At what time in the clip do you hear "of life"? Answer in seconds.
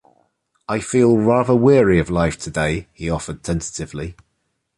1.99-2.35